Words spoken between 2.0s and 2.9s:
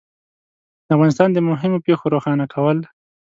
روښانه کول